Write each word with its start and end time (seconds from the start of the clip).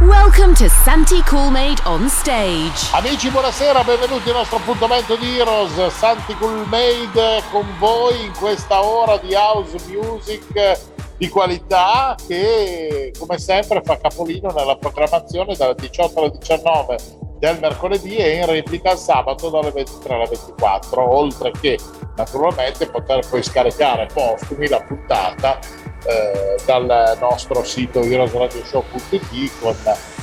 Welcome 0.00 0.54
to 0.54 0.66
Santi 0.70 1.20
Coolmade 1.24 1.82
on 1.84 2.08
stage. 2.08 2.88
Amici, 2.94 3.28
buonasera, 3.28 3.84
benvenuti 3.84 4.30
al 4.30 4.36
nostro 4.36 4.56
appuntamento 4.56 5.14
di 5.14 5.38
Heroes. 5.38 5.88
Santi 5.88 6.34
Coolmade 6.36 7.42
con 7.50 7.66
voi 7.78 8.24
in 8.24 8.32
questa 8.32 8.82
ora 8.82 9.18
di 9.18 9.34
house 9.34 9.76
music 9.88 10.80
di 11.18 11.28
qualità 11.28 12.16
che, 12.26 13.12
come 13.18 13.38
sempre, 13.38 13.82
fa 13.84 13.98
capolino 13.98 14.50
nella 14.50 14.78
programmazione 14.78 15.54
dalle 15.54 15.74
18 15.74 16.18
alle 16.18 16.30
19 16.30 16.96
del 17.38 17.58
mercoledì 17.60 18.16
e 18.16 18.36
in 18.36 18.46
replica 18.46 18.92
il 18.92 18.98
sabato 18.98 19.50
dalle 19.50 19.70
23 19.70 20.14
alle 20.14 20.28
24, 20.30 21.14
oltre 21.14 21.50
che 21.60 21.78
naturalmente 22.16 22.86
poter 22.86 23.28
poi 23.28 23.42
scaricare 23.42 24.08
postumi 24.10 24.66
la 24.66 24.80
puntata 24.80 25.58
eh, 26.04 26.56
dal 26.64 27.16
nostro 27.20 27.64
sito 27.64 28.02
heroesradioshow.it 28.02 29.50
con 29.60 29.76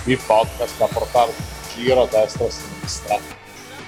il 0.06 0.20
podcast 0.26 0.78
da 0.78 0.88
portare 0.88 1.32
in 1.36 1.84
giro 1.84 2.04
a 2.04 2.08
destra 2.08 2.46
e 2.46 2.48
a 2.48 2.52
sinistra. 2.52 3.20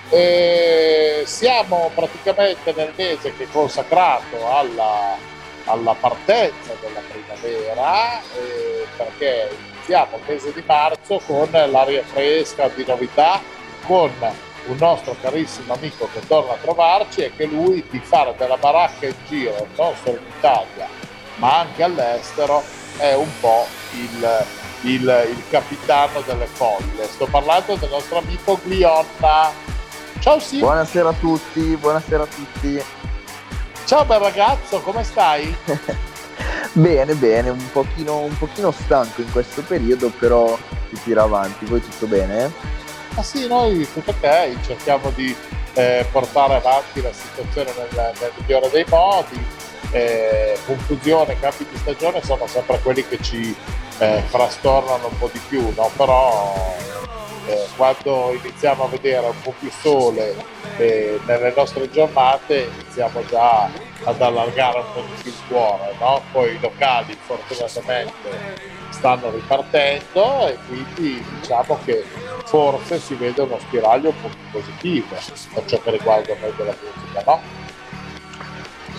E 0.09 1.23
siamo 1.25 1.91
praticamente 1.93 2.73
nel 2.75 2.93
mese 2.95 3.35
che 3.35 3.43
è 3.43 3.47
consacrato 3.51 4.51
alla, 4.51 5.15
alla 5.65 5.95
partenza 5.99 6.73
della 6.81 7.01
primavera 7.07 8.19
eh, 8.19 8.87
perché 8.97 9.55
iniziamo 9.73 10.17
il 10.17 10.23
mese 10.27 10.51
di 10.53 10.63
marzo 10.65 11.21
con 11.25 11.49
l'aria 11.51 12.03
fresca 12.03 12.69
di 12.69 12.83
novità 12.87 13.39
con 13.85 14.11
un 14.65 14.75
nostro 14.77 15.15
carissimo 15.21 15.73
amico 15.73 16.09
che 16.11 16.21
torna 16.27 16.53
a 16.53 16.57
trovarci 16.57 17.21
e 17.21 17.31
che 17.35 17.45
lui 17.45 17.85
di 17.89 17.99
fare 17.99 18.33
della 18.37 18.57
baracca 18.57 19.05
in 19.05 19.15
giro 19.27 19.67
non 19.77 19.93
solo 20.03 20.17
in 20.17 20.31
Italia 20.37 20.98
ma 21.39 21.59
anche 21.59 21.83
all'estero, 21.83 22.63
è 22.97 23.13
un 23.13 23.29
po' 23.39 23.65
il, 23.93 24.45
il, 24.81 25.27
il 25.29 25.43
capitano 25.49 26.21
delle 26.21 26.45
folle. 26.45 27.05
Sto 27.05 27.27
parlando 27.27 27.75
del 27.75 27.89
nostro 27.89 28.19
amico 28.19 28.59
Glionna. 28.63 29.51
Ciao 30.19 30.39
Sim. 30.39 30.59
Buonasera 30.59 31.09
a 31.09 31.13
tutti, 31.13 31.75
buonasera 31.77 32.23
a 32.23 32.27
tutti. 32.27 32.83
Ciao 33.85 34.05
bel 34.05 34.19
ragazzo, 34.19 34.81
come 34.81 35.03
stai? 35.03 35.55
bene, 36.73 37.15
bene, 37.15 37.49
un 37.49 37.71
pochino, 37.71 38.19
un 38.19 38.37
pochino 38.37 38.71
stanco 38.71 39.21
in 39.21 39.31
questo 39.31 39.63
periodo, 39.63 40.09
però 40.09 40.57
si 40.89 41.01
tira 41.03 41.23
avanti. 41.23 41.65
Voi 41.65 41.81
tutto 41.81 42.05
bene? 42.05 42.51
Ah 43.15 43.23
sì, 43.23 43.47
noi 43.47 43.87
tutto 43.91 44.11
ok, 44.11 44.59
cerchiamo 44.65 45.09
di 45.15 45.35
eh, 45.73 46.05
portare 46.11 46.55
avanti 46.55 47.01
la 47.01 47.11
situazione 47.13 47.71
nel, 47.77 48.11
nel 48.19 48.31
migliore 48.37 48.69
dei 48.69 48.85
modi 48.89 49.58
eh, 49.91 50.57
confusione, 50.65 51.39
cambi 51.39 51.65
di 51.69 51.77
stagione 51.77 52.21
sono 52.23 52.47
sempre 52.47 52.79
quelli 52.79 53.05
che 53.07 53.19
ci 53.21 53.55
eh, 53.99 54.23
frastornano 54.27 55.07
un 55.07 55.17
po' 55.17 55.29
di 55.31 55.39
più, 55.47 55.61
no? 55.75 55.89
però 55.95 56.77
eh, 57.47 57.65
quando 57.75 58.33
iniziamo 58.33 58.85
a 58.85 58.87
vedere 58.87 59.27
un 59.27 59.41
po' 59.41 59.53
più 59.57 59.69
sole 59.71 60.35
eh, 60.77 61.19
nelle 61.25 61.53
nostre 61.55 61.89
giornate 61.89 62.69
iniziamo 62.73 63.25
già 63.25 63.69
ad 64.03 64.21
allargare 64.21 64.79
un 64.79 64.85
po' 64.93 65.01
di 65.01 65.21
più 65.21 65.31
il 65.31 65.37
cuore, 65.47 65.93
no? 65.99 66.21
poi 66.31 66.53
i 66.53 66.59
locali 66.59 67.17
fortunatamente 67.19 68.67
stanno 68.89 69.29
ripartendo 69.31 70.47
e 70.47 70.57
quindi 70.67 71.23
diciamo 71.39 71.79
che 71.85 72.03
forse 72.45 72.99
si 72.99 73.13
vede 73.15 73.41
uno 73.41 73.59
spiraglio 73.59 74.09
un 74.09 74.21
po' 74.21 74.29
più 74.29 74.59
positivo 74.59 75.15
per 75.53 75.65
ciò 75.65 75.79
che 75.81 75.91
riguarda 75.91 76.35
mondo 76.39 76.55
della 76.57 76.75
musica, 76.81 77.23
no? 77.25 77.58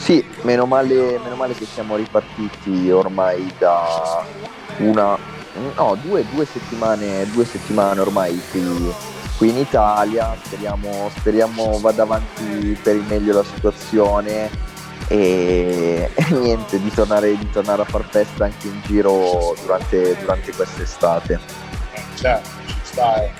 Sì, 0.00 0.26
meno 0.42 0.64
male, 0.64 1.18
meno 1.22 1.36
male 1.36 1.54
che 1.54 1.66
siamo 1.66 1.94
ripartiti 1.94 2.90
ormai 2.90 3.52
da 3.58 4.24
una, 4.78 5.16
no, 5.76 5.98
due, 6.00 6.24
due, 6.32 6.46
settimane, 6.46 7.30
due 7.30 7.44
settimane 7.44 8.00
ormai 8.00 8.40
qui, 8.50 8.92
qui 9.36 9.50
in 9.50 9.58
Italia. 9.58 10.34
Speriamo, 10.42 11.10
speriamo 11.16 11.78
vada 11.80 12.02
avanti 12.04 12.78
per 12.82 12.96
il 12.96 13.04
meglio 13.08 13.34
la 13.34 13.44
situazione 13.44 14.50
e, 15.06 16.10
e 16.14 16.24
niente, 16.30 16.80
di 16.80 16.90
tornare, 16.90 17.36
di 17.36 17.50
tornare, 17.50 17.82
a 17.82 17.84
far 17.84 18.04
festa 18.08 18.44
anche 18.44 18.68
in 18.68 18.80
giro 18.86 19.54
durante, 19.60 20.16
durante 20.18 20.50
quest'estate. 20.52 21.38
Certo, 22.14 22.48
ci 22.66 22.74
sta, 22.84 23.22
è 23.22 23.30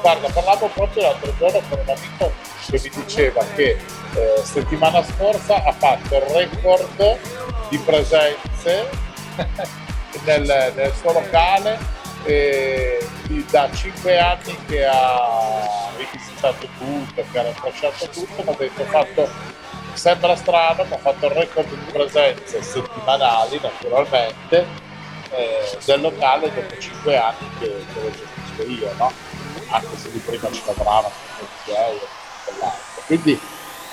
Guarda, 0.00 0.28
parlavo 0.30 0.70
proprio 0.72 1.02
l'altro 1.02 1.32
giorno 1.38 1.60
con 1.68 1.78
un 1.78 1.94
amico 1.94 2.32
che 2.70 2.80
mi 2.82 2.90
diceva 3.02 3.44
che 3.54 3.76
eh, 4.14 4.42
settimana 4.42 5.02
scorsa 5.02 5.62
ha 5.64 5.72
fatto 5.72 6.16
il 6.16 6.22
record 6.22 7.18
di 7.70 7.78
presenze 7.78 8.88
nel, 10.24 10.72
nel 10.74 10.92
suo 10.94 11.12
locale 11.12 11.78
e 12.24 13.06
da 13.50 13.70
5 13.72 14.18
anni 14.18 14.56
che 14.66 14.84
ha 14.84 15.90
rivisitato 15.96 16.68
tutto, 16.78 17.24
che 17.30 17.38
ha 17.38 17.42
rintracciato 17.42 18.08
tutto, 18.08 18.42
mi 18.42 18.50
ha 18.50 18.56
detto 18.56 18.84
fatto, 18.84 19.28
sembra 19.94 20.36
strano, 20.36 20.84
ma 20.84 20.96
ha 20.96 20.98
fatto 20.98 21.26
il 21.26 21.32
record 21.32 21.68
di 21.68 21.92
presenze 21.92 22.62
settimanali 22.62 23.58
naturalmente 23.60 24.66
eh, 25.30 25.78
del 25.84 26.00
locale 26.00 26.52
dopo 26.52 26.78
5 26.78 27.16
anni 27.16 27.50
che, 27.58 27.84
lo 27.94 28.10
gestisco 28.10 28.62
io, 28.70 28.92
no? 28.96 29.12
anche 29.70 29.96
se 29.96 30.10
di 30.10 30.18
prima 30.18 30.50
ci 30.50 30.62
lavorava 30.66 31.10
con 31.38 31.46
il 31.66 31.98
Quindi 33.06 33.40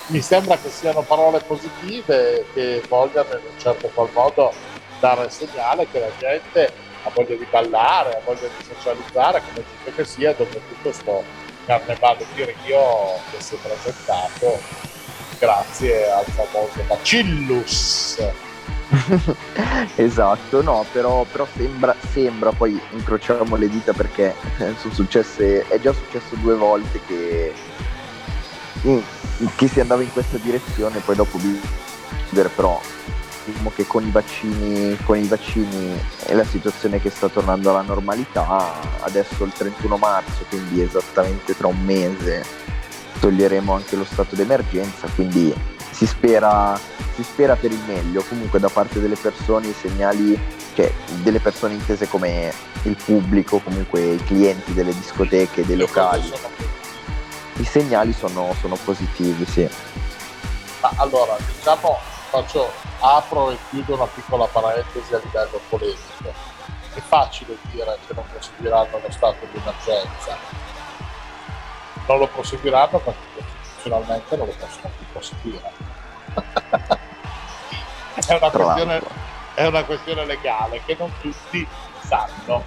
mi 0.08 0.22
sembra 0.22 0.58
che 0.58 0.70
siano 0.70 1.02
parole 1.04 1.42
positive 1.42 2.46
che 2.54 2.84
vogliano 2.88 3.34
in 3.34 3.42
un 3.44 3.60
certo 3.60 3.90
qual 3.94 4.10
modo 4.14 4.54
dare 5.00 5.26
il 5.26 5.32
segnale 5.32 5.88
che 5.90 6.00
la 6.00 6.12
gente 6.20 6.74
ha 7.04 7.12
voglia 7.14 7.36
di 7.36 7.48
ballare, 7.50 8.16
ha 8.16 8.22
voglia 8.24 8.48
di 8.48 8.64
socializzare, 8.64 9.42
come 9.46 9.66
giusto 9.66 9.92
che 9.96 10.06
sia, 10.06 10.34
dopo 10.34 10.60
tutto 10.68 10.92
sto 10.92 11.24
carnevale 11.66 12.26
di 12.34 12.44
Rio 12.44 13.22
che 13.32 13.40
si 13.40 13.56
è 13.56 13.58
presentato 13.58 14.60
grazie 15.40 16.12
al 16.12 16.26
famoso 16.26 16.84
Bacillus. 16.88 18.18
esatto, 19.96 20.62
no, 20.62 20.86
però, 20.92 21.24
però 21.24 21.48
sembra, 21.56 21.96
sembra, 22.12 22.52
poi 22.52 22.80
incrociamo 22.92 23.56
le 23.56 23.70
dita 23.70 23.94
perché 23.94 24.36
sono 24.78 24.94
successe, 24.94 25.68
è 25.68 25.80
già 25.80 25.94
successo 25.94 26.36
due 26.36 26.56
volte 26.56 27.02
che 27.06 27.54
che 29.56 29.68
si 29.68 29.80
andava 29.80 30.04
in 30.04 30.12
questa 30.12 30.38
direzione, 30.38 31.00
poi 31.00 31.16
dopo 31.16 31.40
vedere 32.30 32.50
però 32.50 32.80
diciamo 33.46 33.72
che 33.74 33.86
con 33.86 34.06
i 34.06 34.12
vaccini, 34.12 34.98
con 35.04 35.18
i 35.18 35.28
vaccini 35.28 36.00
è 36.26 36.34
la 36.34 36.46
situazione 36.46 37.00
che 37.00 37.10
sta 37.10 37.30
tornando 37.30 37.70
alla 37.70 37.82
normalità, 37.82 38.74
adesso 39.02 39.44
il 39.44 39.52
31 39.52 39.98
marzo, 39.98 40.46
quindi 40.50 40.82
esattamente 40.82 41.56
tra 41.56 41.68
un 41.68 41.84
mese 41.84 42.44
toglieremo 43.20 43.74
anche 43.74 43.96
lo 43.96 44.06
stato 44.06 44.36
d'emergenza, 44.36 45.08
quindi 45.14 45.54
si 45.92 46.06
spera, 46.06 46.78
si 47.16 47.24
spera 47.24 47.56
per 47.56 47.72
il 47.72 47.82
meglio, 47.88 48.24
comunque 48.28 48.60
da 48.60 48.70
parte 48.70 49.00
delle 49.00 49.16
persone 49.16 49.68
i 49.68 49.76
segnali, 49.80 50.38
cioè 50.74 50.92
delle 51.24 51.40
persone 51.40 51.74
intese 51.74 52.08
come 52.08 52.52
il 52.84 52.98
pubblico, 53.04 53.60
comunque 53.60 54.02
i 54.02 54.24
clienti 54.24 54.74
delle 54.74 54.94
discoteche, 54.94 55.66
dei 55.66 55.78
locali 55.78 56.32
i 57.58 57.64
segnali 57.64 58.12
sono, 58.14 58.54
sono 58.60 58.76
positivi, 58.76 59.46
sì. 59.46 59.70
Ma 60.82 60.92
allora, 60.98 61.38
diciamo, 61.38 61.98
faccio, 62.30 62.70
apro 63.00 63.52
e 63.52 63.58
chiudo 63.70 63.96
una 63.96 64.08
piccola 64.08 64.46
parentesi 64.46 65.14
a 65.14 65.22
livello 65.24 65.60
politico. 65.70 66.34
È 66.94 67.00
facile 67.00 67.58
dire 67.72 67.98
che 68.08 68.14
non 68.14 68.26
proseguiranno 68.30 69.00
lo 69.02 69.12
stato 69.12 69.46
di 69.52 69.58
emergenza. 69.58 70.38
Non 72.08 72.18
lo 72.20 72.28
proseguiranno 72.28 73.00
perché 73.00 73.20
costituzionalmente 73.36 74.36
non 74.36 74.48
lo 74.48 74.54
possono 74.60 74.92
più 74.98 75.06
proseguire. 75.12 75.72
è, 78.16 78.34
una 78.34 78.50
questione, 78.50 79.02
è, 79.54 79.66
una 79.66 79.84
questione, 79.84 80.26
legale 80.26 80.82
che 80.86 80.96
non 81.00 81.12
tutti 81.20 81.68
sanno. 82.02 82.64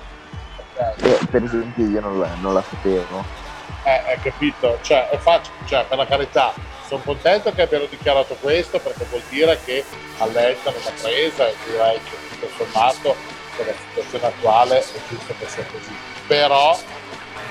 Okay? 0.74 0.94
Eh, 1.12 1.26
per 1.30 1.42
esempio 1.44 1.86
io 1.86 2.00
non 2.00 2.18
la, 2.18 2.28
non 2.40 2.54
la 2.54 2.62
sapevo 2.62 3.47
eh, 3.88 4.18
capito? 4.22 4.78
Cioè, 4.82 5.08
è 5.08 5.16
facile, 5.18 5.56
cioè, 5.66 5.84
per 5.84 5.98
la 5.98 6.06
carità, 6.06 6.52
sono 6.86 7.02
contento 7.04 7.52
che 7.52 7.62
abbiano 7.62 7.84
dichiarato 7.84 8.34
questo 8.40 8.78
perché 8.78 9.04
vuol 9.10 9.22
dire 9.28 9.58
che 9.64 9.84
allentano 10.18 10.76
la 10.84 10.92
presa 11.00 11.46
e 11.46 11.54
direi 11.66 12.00
che 12.02 12.16
tutto 12.30 12.48
sommato 12.56 13.14
per 13.56 13.66
la 13.66 13.72
situazione 13.72 14.26
attuale 14.26 14.78
è 14.80 14.98
giusto 15.08 15.34
che 15.38 15.48
sia 15.48 15.64
così. 15.70 15.94
Però 16.26 16.78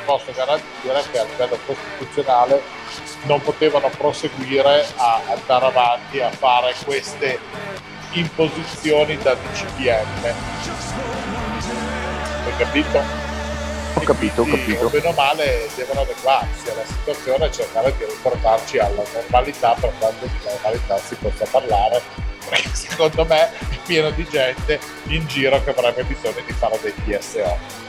posso 0.06 0.32
garantire 0.34 1.04
che 1.12 1.20
a 1.20 1.24
livello 1.24 1.60
costituzionale 1.66 2.62
non 3.24 3.42
potevano 3.42 3.90
proseguire 3.90 4.86
a 4.96 5.22
andare 5.28 5.66
avanti 5.66 6.22
a 6.22 6.32
fare 6.32 6.74
queste 6.86 7.40
imposizioni 8.14 9.18
da 9.18 9.36
DCPM. 9.36 10.34
Hai 12.46 12.56
capito? 12.58 13.37
Ho 13.98 14.02
capito, 14.02 14.42
ho 14.44 14.46
capito. 14.46 14.90
Meno 14.94 15.12
male 15.14 15.68
devono 15.76 16.02
adeguarsi 16.02 16.70
alla 16.70 16.86
situazione 16.86 17.46
e 17.46 17.52
cercare 17.52 17.96
di 17.98 18.06
riportarci 18.06 18.78
alla 18.78 19.02
normalità 19.12 19.74
per 19.74 19.92
quanto 19.98 20.26
di 20.26 20.38
normalità 20.46 20.98
si 21.00 21.16
possa 21.16 21.46
parlare. 21.50 22.02
Perché 22.48 22.70
secondo 22.74 23.26
me 23.26 23.50
è 23.50 23.78
pieno 23.86 24.12
di 24.12 24.26
gente 24.30 24.80
in 25.08 25.26
giro 25.26 25.62
che 25.64 25.72
avrebbe 25.72 26.04
bisogno 26.04 26.42
di 26.46 26.54
fare 26.54 26.80
dei 26.82 26.94
TSO 26.94 27.86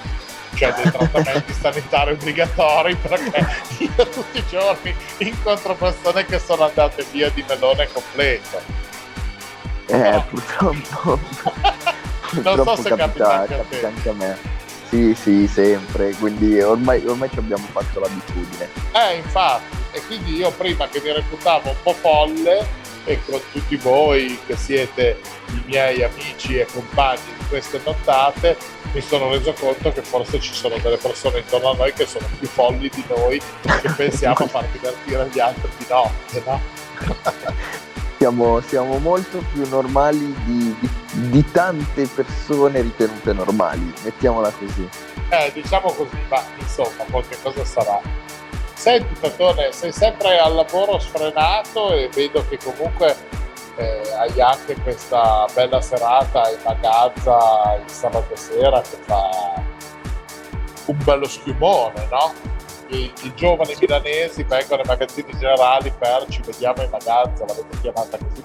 cioè 0.55 0.75
dei 0.75 0.91
trattamenti 0.91 1.53
sanitari 1.61 2.13
obbligatori 2.13 2.97
perché 2.97 3.47
io 3.79 4.09
tutti 4.09 4.39
i 4.39 4.45
giorni 4.49 4.93
incontro 5.19 5.77
persone 5.77 6.25
che 6.25 6.41
sono 6.41 6.65
andate 6.65 7.05
via 7.13 7.31
di 7.31 7.45
melone 7.47 7.87
completo. 7.93 8.61
Eh, 9.87 10.11
no. 10.11 10.25
purtroppo. 10.29 11.21
non 12.43 12.43
purtroppo 12.43 12.77
so 12.77 12.83
se 12.83 12.89
capita, 12.89 13.29
capita, 13.29 13.57
capita 13.57 13.87
anche 13.87 14.09
a 14.09 14.13
me. 14.15 14.58
Sì, 14.89 15.15
sì, 15.15 15.47
sempre, 15.47 16.13
quindi 16.15 16.61
ormai, 16.63 17.05
ormai 17.07 17.29
ci 17.31 17.39
abbiamo 17.39 17.67
fatto 17.73 18.01
l'abitudine. 18.01 18.69
Eh, 18.93 19.17
infatti, 19.17 19.77
e 19.93 20.01
quindi 20.07 20.37
io 20.37 20.51
prima 20.53 20.89
che 20.89 21.01
mi 21.03 21.13
reputavo 21.13 21.69
un 21.69 21.77
po' 21.83 21.93
folle 21.93 22.67
e 23.05 23.19
con 23.27 23.41
tutti 23.53 23.77
voi 23.77 24.39
che 24.47 24.57
siete 24.57 25.21
i 25.49 25.63
miei 25.67 26.03
amici 26.03 26.59
e 26.59 26.67
compagni 26.67 27.21
di 27.39 27.45
queste 27.49 27.81
nottate, 27.85 28.57
mi 28.93 29.01
sono 29.03 29.31
reso 29.31 29.53
conto 29.53 29.93
che 29.93 30.01
forse 30.01 30.41
ci 30.41 30.55
sono 30.55 30.79
delle 30.79 30.97
persone 30.97 31.41
intorno 31.41 31.73
a 31.73 31.75
noi 31.75 31.93
che 31.93 32.07
sono 32.07 32.27
più 32.39 32.49
folli 32.49 32.89
di 32.89 33.05
noi 33.09 33.41
che 33.63 33.91
pensiamo 33.95 34.37
a 34.39 34.47
far 34.47 34.67
divertire 34.69 35.29
gli 35.31 35.39
altri 35.39 35.71
di 35.77 35.87
notte, 35.89 36.43
no? 36.47 36.61
siamo, 38.19 38.61
siamo 38.61 38.99
molto 38.99 39.43
più 39.53 39.67
normali 39.69 40.35
di, 40.45 40.77
di, 40.81 40.91
di, 41.31 41.51
tante 41.53 42.07
persone 42.07 42.81
ritenute 42.81 43.33
normali, 43.33 43.93
mettiamola 44.03 44.51
così. 44.51 44.89
Eh, 45.31 45.53
diciamo 45.55 45.93
così, 45.93 46.19
ma 46.29 46.43
insomma, 46.59 47.05
qualche 47.11 47.37
cosa 47.41 47.65
sarà. 47.65 48.01
Senti, 48.75 49.21
Tatone, 49.21 49.71
sei 49.73 49.93
sempre 49.93 50.39
al 50.39 50.55
lavoro 50.55 50.99
sfrenato 50.99 51.93
e 51.93 52.09
vedo 52.13 52.45
che 52.49 52.59
comunque 52.59 53.17
eh, 53.77 54.03
hai 54.19 54.41
anche 54.41 54.75
questa 54.83 55.47
bella 55.55 55.81
serata 55.81 56.51
in 56.51 56.59
Magazza 56.65 57.81
il 57.85 57.91
sabato 57.91 58.35
sera 58.35 58.81
che 58.81 58.97
fa 59.05 59.63
un 60.87 60.97
bello 61.05 61.27
schiumone, 61.27 62.09
no? 62.11 62.33
I, 62.89 63.13
i, 63.23 63.33
giovani 63.35 63.75
milanesi 63.79 64.43
vengono 64.45 64.83
ai 64.83 64.89
magazzini 64.89 65.33
generali 65.39 65.93
per 65.99 66.27
ci 66.29 66.41
vediamo 66.45 66.83
in 66.83 66.91
magazza, 66.91 67.45
l'avete 67.45 67.81
chiamata 67.81 68.19
così. 68.19 68.43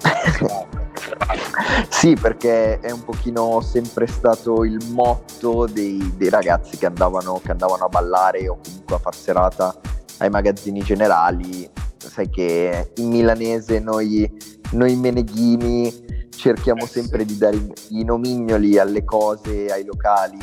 sì, 1.88 2.14
perché 2.14 2.78
è 2.80 2.90
un 2.90 3.04
pochino 3.04 3.60
sempre 3.60 4.06
stato 4.06 4.64
il 4.64 4.78
motto 4.90 5.66
dei, 5.66 6.14
dei 6.16 6.28
ragazzi 6.28 6.76
che 6.76 6.86
andavano, 6.86 7.40
che 7.42 7.50
andavano, 7.52 7.84
a 7.84 7.88
ballare 7.88 8.48
o 8.48 8.58
comunque 8.62 8.96
a 8.96 8.98
far 8.98 9.14
serata 9.14 9.74
ai 10.18 10.30
magazzini 10.30 10.82
generali. 10.82 11.70
Sai 11.96 12.28
che 12.28 12.92
in 12.96 13.08
milanese 13.08 13.78
noi, 13.80 14.30
noi 14.72 14.94
meneghini 14.96 16.28
cerchiamo 16.36 16.84
eh, 16.84 16.88
sempre 16.88 17.24
di 17.24 17.38
dare 17.38 17.58
i 17.90 18.04
nomignoli 18.04 18.78
alle 18.78 19.04
cose, 19.04 19.66
ai 19.70 19.84
locali 19.84 20.38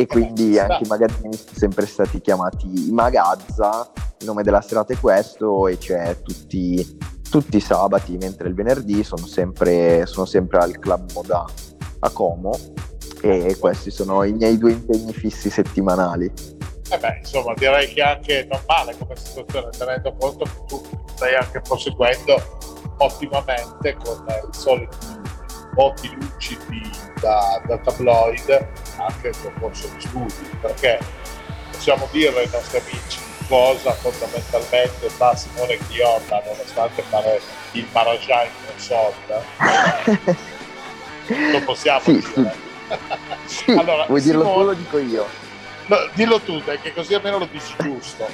e 0.00 0.06
quindi 0.06 0.58
anche 0.58 0.84
i 0.84 0.86
magazzini 0.86 1.34
sono 1.34 1.56
sempre 1.56 1.84
stati 1.84 2.22
chiamati 2.22 2.90
Magazza, 2.90 3.90
il 4.18 4.26
nome 4.26 4.42
della 4.42 4.62
serata 4.62 4.94
è 4.94 4.98
questo 4.98 5.68
e 5.68 5.76
c'è 5.76 6.22
tutti, 6.22 6.98
tutti 7.28 7.58
i 7.58 7.60
sabati, 7.60 8.16
mentre 8.16 8.48
il 8.48 8.54
venerdì 8.54 9.04
sono 9.04 9.26
sempre, 9.26 10.06
sono 10.06 10.24
sempre 10.24 10.58
al 10.58 10.78
Club 10.78 11.12
Moda 11.12 11.44
a 11.98 12.10
Como 12.10 12.58
e 13.20 13.56
questi 13.58 13.90
sono 13.90 14.24
i 14.24 14.32
miei 14.32 14.56
due 14.56 14.72
impegni 14.72 15.12
fissi 15.12 15.50
settimanali. 15.50 16.32
Eh 16.92 16.98
beh, 16.98 17.18
insomma, 17.18 17.52
direi 17.54 17.86
che 17.92 18.00
anche 18.00 18.48
non 18.50 18.60
male 18.66 18.96
come 18.96 19.14
situazione, 19.16 19.68
tenendo 19.76 20.14
conto 20.18 20.44
che 20.44 20.64
tu 20.66 20.82
stai 21.14 21.34
anche 21.34 21.60
proseguendo 21.60 22.42
ottimamente 22.96 23.96
con 24.02 24.24
i 24.28 24.54
soliti 24.54 25.19
voti 25.80 26.14
lucidi 26.14 26.90
da, 27.20 27.58
da 27.66 27.78
tabloid 27.78 28.68
anche 28.98 29.28
il 29.28 29.36
tuo 29.40 29.50
corso 29.58 29.88
di 29.94 30.00
studi, 30.06 30.50
perché 30.60 30.98
possiamo 31.70 32.06
dire 32.12 32.38
ai 32.38 32.48
nostri 32.52 32.78
amici 32.78 33.18
cosa 33.48 33.92
fondamentalmente 33.92 35.08
fa 35.08 35.34
Simone 35.34 35.78
Chiotta 35.88 36.42
nonostante 36.44 37.02
fare 37.08 37.40
il 37.72 37.86
Marajà 37.92 38.44
in 38.44 38.50
console? 38.66 39.14
Lo 41.52 41.60
possiamo 41.64 42.00
sì, 42.00 42.12
dire. 42.12 42.54
Sì, 43.46 43.70
allora, 43.72 44.04
vuoi 44.06 44.20
Simone, 44.20 44.44
dirlo 44.44 44.52
tu 44.52 44.62
lo 44.64 44.74
dico 44.74 44.98
io? 44.98 45.26
No, 45.86 45.96
dillo 46.14 46.40
tu, 46.40 46.60
dai, 46.60 46.78
che 46.80 46.92
così 46.92 47.14
almeno 47.14 47.38
lo 47.38 47.48
dici 47.50 47.74
giusto. 47.78 48.28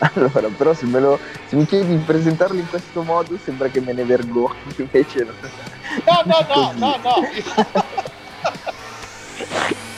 Allora, 0.00 0.48
però 0.48 0.72
se, 0.72 0.86
lo, 0.86 1.18
se, 1.46 1.56
mi 1.56 1.66
chiedi 1.66 1.96
di 1.96 2.02
presentarlo 2.02 2.58
in 2.58 2.68
questo 2.68 3.02
modo 3.02 3.36
sembra 3.42 3.68
che 3.68 3.80
me 3.80 3.92
ne 3.92 4.04
vergogno, 4.04 4.56
invece 4.76 5.24
no. 5.24 5.32
No, 6.06 6.22
no, 6.24 6.46
no, 6.48 6.72
no, 6.76 6.96
no. 7.02 7.16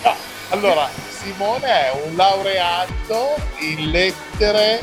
no. 0.03 0.15
Allora, 0.49 0.89
Simone 1.09 1.67
è 1.67 1.93
un 2.05 2.17
laureato 2.17 3.37
in 3.59 3.91
lettere 3.91 4.81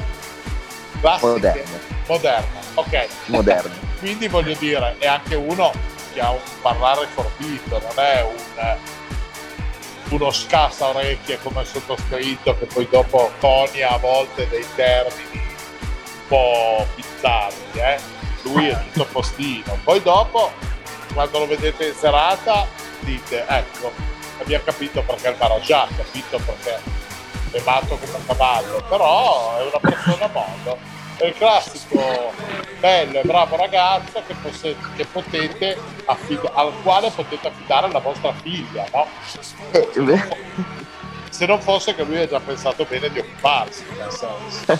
classiche 1.01 1.27
moderne. 1.27 1.79
Moderne, 2.07 2.59
ok. 2.75 3.07
Moderne. 3.25 3.87
Quindi 3.99 4.27
voglio 4.29 4.55
dire, 4.57 4.95
è 4.99 5.07
anche 5.07 5.35
uno 5.35 5.71
che 6.13 6.21
ha 6.21 6.31
un 6.31 6.39
parlare 6.61 7.07
forbito, 7.07 7.81
non 7.81 8.05
è 8.05 8.23
un 8.23 8.77
uno 10.09 10.31
scassa 10.31 10.87
orecchie 10.87 11.39
come 11.41 11.63
sottoscritto 11.65 12.57
che 12.57 12.65
poi 12.65 12.87
dopo 12.89 13.31
conia 13.39 13.91
a 13.91 13.97
volte 13.97 14.47
dei 14.49 14.65
termini 14.75 15.27
un 15.33 16.27
po' 16.27 16.85
bizzarri, 16.95 17.79
eh? 17.79 17.99
lui 18.43 18.67
è 18.67 18.77
tutto 18.91 19.05
postino. 19.11 19.79
Poi 19.83 20.01
dopo, 20.01 20.51
quando 21.13 21.39
lo 21.39 21.47
vedete 21.47 21.87
in 21.87 21.95
serata, 21.95 22.67
dite, 22.99 23.45
ecco, 23.47 23.91
abbiamo 24.39 24.63
capito 24.63 25.01
perché 25.01 25.29
il 25.29 25.35
Maraggià, 25.39 25.87
capito 25.95 26.39
perché 26.39 26.79
è 27.51 27.61
matto 27.63 27.97
come 27.97 28.13
un 28.13 28.25
cavallo, 28.25 28.83
però 28.87 29.57
è 29.57 29.61
una 29.61 29.79
persona 29.79 30.27
modo 30.27 30.98
è 31.19 31.25
il 31.27 31.35
classico 31.35 32.33
bello 32.79 33.19
e 33.19 33.23
bravo 33.23 33.57
ragazzo 33.57 34.23
che, 34.25 34.33
posse, 34.41 34.75
che 34.95 35.05
potete 35.05 35.77
affid- 36.05 36.49
al 36.53 36.71
quale 36.81 37.11
potete 37.11 37.49
affidare 37.49 37.91
la 37.91 37.99
vostra 37.99 38.33
figlia, 38.33 38.85
no? 38.93 39.07
Se 41.29 41.45
non 41.45 41.61
fosse 41.61 41.93
che 41.93 42.03
lui 42.03 42.19
ha 42.19 42.27
già 42.27 42.39
pensato 42.39 42.85
bene 42.85 43.09
di 43.09 43.19
occuparsi, 43.19 43.83
nel 43.97 44.11
senso. 44.11 44.79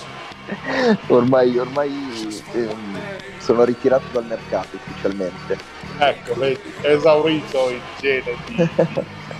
ormai, 1.07 1.57
ormai 1.57 2.41
ehm, 2.53 2.99
sono 3.37 3.63
ritirato 3.63 4.05
dal 4.11 4.25
mercato 4.25 4.75
ufficialmente. 4.75 5.57
Ecco, 5.99 6.33
vedi, 6.35 6.73
esaurito 6.81 7.69
il 7.69 7.81
gene 7.99 8.35
di, 8.45 8.69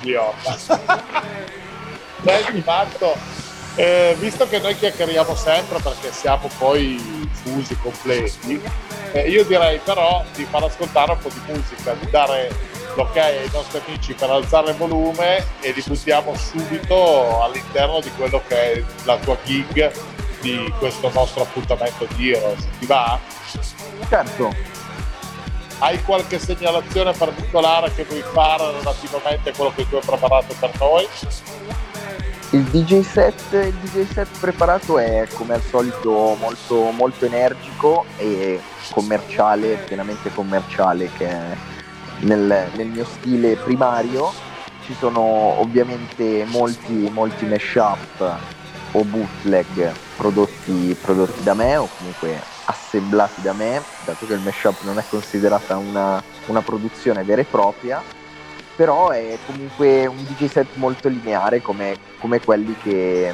di 0.02 0.16
Orma. 0.16 0.58
Senti 2.24 2.64
Marco, 2.66 3.18
eh, 3.80 4.14
visto 4.20 4.46
che 4.46 4.60
noi 4.60 4.76
chiacchieriamo 4.76 5.34
sempre 5.36 5.80
perché 5.80 6.12
siamo 6.12 6.50
poi 6.58 7.00
fusi 7.32 7.78
completi, 7.78 8.62
eh, 9.14 9.30
io 9.30 9.46
direi 9.46 9.80
però 9.80 10.22
di 10.36 10.44
far 10.44 10.64
ascoltare 10.64 11.14
un 11.14 11.18
po' 11.20 11.30
di 11.30 11.54
musica, 11.54 11.94
di 11.94 12.10
dare 12.10 12.52
l'ok 12.96 13.16
ai 13.16 13.50
nostri 13.54 13.80
amici 13.86 14.14
per 14.14 14.32
alzare 14.32 14.72
il 14.72 14.76
volume 14.76 15.46
e 15.62 15.72
li 15.72 15.82
buttiamo 15.86 16.36
subito 16.36 17.42
all'interno 17.42 18.02
di 18.02 18.12
quello 18.18 18.42
che 18.50 18.74
è 18.74 18.84
la 19.06 19.16
tua 19.16 19.38
gig 19.46 19.92
di 20.42 20.74
questo 20.78 21.10
nostro 21.14 21.44
appuntamento 21.44 22.06
di 22.16 22.32
Heroes. 22.32 22.68
Ti 22.80 22.86
va? 22.86 23.18
Certo. 24.10 24.54
Hai 25.78 26.04
qualche 26.04 26.38
segnalazione 26.38 27.14
particolare 27.14 27.94
che 27.96 28.04
vuoi 28.04 28.24
fare 28.34 28.72
relativamente 28.72 29.52
a 29.52 29.54
quello 29.56 29.72
che 29.74 29.88
tu 29.88 29.96
hai 29.96 30.02
preparato 30.06 30.54
per 30.60 30.72
noi? 30.78 31.08
Il 32.52 32.64
DJ, 32.64 33.02
set, 33.02 33.54
il 33.54 33.76
DJ 33.76 34.12
set 34.12 34.28
preparato 34.40 34.98
è 34.98 35.28
come 35.36 35.54
al 35.54 35.62
solito 35.62 36.36
molto, 36.40 36.90
molto 36.90 37.26
energico 37.26 38.06
e 38.18 38.60
commerciale, 38.90 39.76
pienamente 39.86 40.34
commerciale 40.34 41.12
che 41.16 41.28
è 41.28 41.56
nel, 42.22 42.72
nel 42.74 42.88
mio 42.88 43.06
stile 43.06 43.56
primario. 43.56 44.32
Ci 44.84 44.96
sono 44.98 45.22
ovviamente 45.22 46.44
molti, 46.48 47.08
molti 47.14 47.46
mashup 47.46 48.38
o 48.94 49.04
bootleg 49.04 49.92
prodotti, 50.18 50.98
prodotti 51.00 51.44
da 51.44 51.54
me 51.54 51.78
o 51.78 51.88
comunque 52.00 52.36
assemblati 52.66 53.44
da 53.44 53.54
me, 53.54 53.80
dato 54.06 54.26
che 54.26 54.34
il 54.34 54.40
mashup 54.40 54.82
non 54.86 54.98
è 54.98 55.04
considerata 55.08 55.78
una, 55.78 56.20
una 56.48 56.62
produzione 56.62 57.24
vera 57.24 57.42
e 57.42 57.46
propria 57.46 58.02
però 58.80 59.10
è 59.10 59.38
comunque 59.46 60.06
un 60.06 60.24
DJ 60.24 60.46
set 60.46 60.68
molto 60.76 61.10
lineare 61.10 61.62
come, 61.62 61.98
come 62.18 62.40
quelli 62.40 62.74
che, 62.82 63.34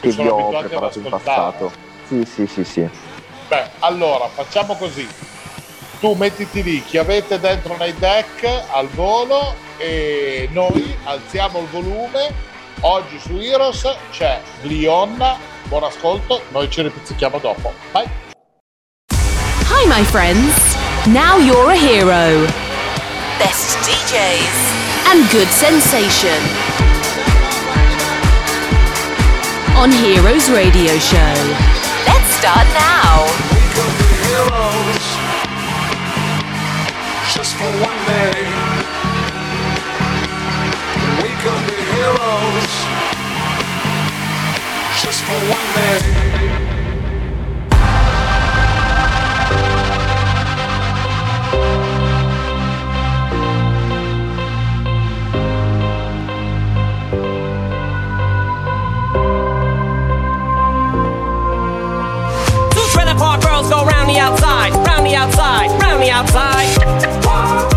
che 0.00 0.10
vi 0.10 0.26
ho 0.26 0.48
preparato 0.48 0.98
in 0.98 1.04
passato. 1.08 1.70
Sì, 2.08 2.24
sì, 2.24 2.44
sì, 2.48 2.64
sì. 2.64 2.88
Beh, 3.46 3.70
allora 3.78 4.26
facciamo 4.26 4.74
così. 4.74 5.06
Tu 6.00 6.14
mettiti 6.14 6.64
lì, 6.64 6.82
chi 6.82 6.98
avete 6.98 7.38
dentro 7.38 7.76
nei 7.76 7.94
deck 7.94 8.64
al 8.72 8.88
volo 8.88 9.54
e 9.76 10.48
noi 10.50 10.92
alziamo 11.04 11.60
il 11.60 11.66
volume. 11.68 12.32
Oggi 12.80 13.20
su 13.20 13.36
Iros 13.36 13.88
c'è 14.10 14.40
Glionna, 14.62 15.36
buon 15.68 15.84
ascolto, 15.84 16.42
noi 16.50 16.68
ci 16.68 16.82
ripizzichiamo 16.82 17.38
dopo. 17.38 17.72
Bye. 17.92 18.10
Hi 19.70 19.86
my 19.86 20.02
friends, 20.02 20.76
now 21.06 21.38
you're 21.38 21.70
a 21.70 21.76
hero. 21.76 22.63
best 23.38 23.78
DJs, 23.82 24.58
and 25.10 25.28
good 25.30 25.48
sensation 25.48 26.40
on 29.76 29.90
Heroes 29.90 30.50
Radio 30.50 30.96
Show. 30.98 31.34
Let's 32.06 32.30
start 32.38 32.66
now. 32.74 33.26
Heroes, 34.24 35.06
just 37.34 37.56
for 37.56 37.70
one 37.82 38.00
day. 38.06 38.44
Heroes, 41.94 42.72
just 45.02 45.20
for 45.24 45.38
one 45.50 45.68
day. 45.74 46.24
thank 51.54 51.78
you 51.78 51.83
outside. 66.14 67.73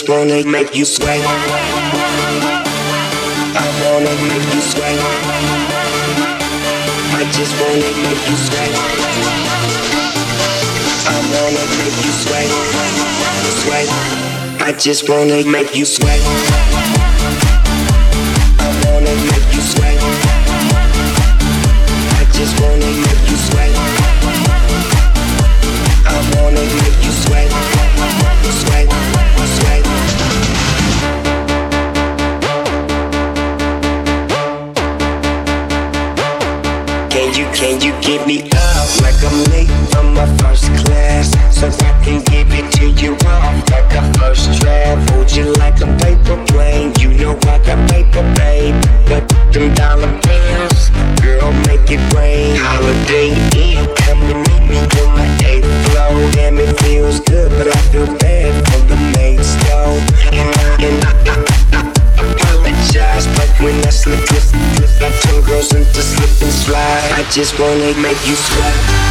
just 0.00 0.08
wanna 0.08 0.42
make 0.44 0.74
you 0.74 0.86
sway. 0.86 1.20
I 3.52 3.66
wanna 3.84 4.14
make 4.28 4.54
you 4.54 4.60
sway. 4.62 4.96
I 7.12 7.24
just 7.32 7.52
wanna 7.60 7.90
make 8.00 8.22
you 8.30 8.36
sway. 8.46 8.70
I 11.04 11.16
wanna 11.34 11.64
make 11.76 11.96
you 12.04 12.12
sway. 12.22 12.46
Sway. 13.60 13.84
I 14.66 14.72
just 14.72 15.06
wanna 15.06 15.44
make 15.44 15.74
you 15.76 15.84
sway. 15.84 16.49
Just 67.40 67.58
wanna 67.58 67.94
make 68.02 68.28
you 68.28 68.36
sweat. 68.36 69.09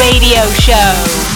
Radio 0.00 0.46
Show. 0.64 1.29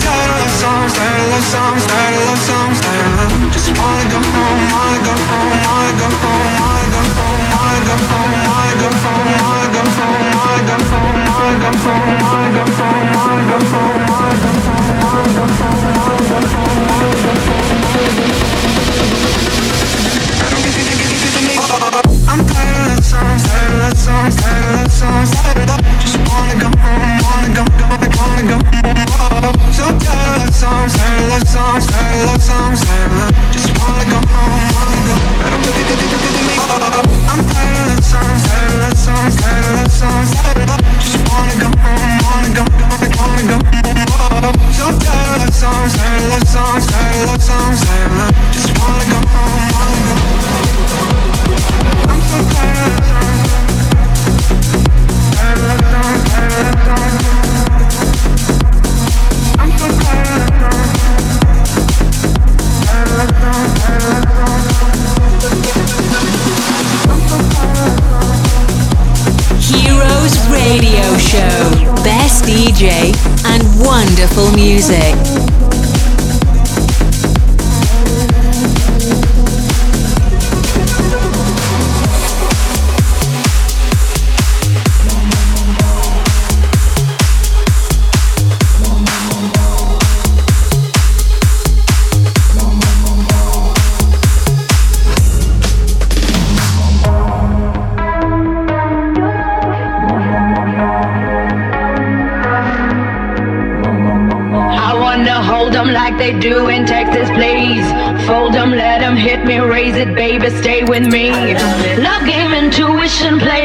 tired 0.00 0.30
of 0.30 0.38
love 0.40 0.54
songs, 0.62 0.92
tired 0.94 1.20
of 1.20 1.28
love 1.30 1.44
songs, 1.44 1.86
tired 1.86 2.14
of 2.14 2.24
love 2.28 2.42
songs, 2.48 2.80
tired 2.80 3.06
of 3.06 3.14
love. 3.18 3.52
Just 3.52 3.68
wanna 3.78 4.04
go 4.10 4.20
home, 4.20 4.60
wanna 4.72 5.00
go 5.04 5.14
home. 5.28 5.41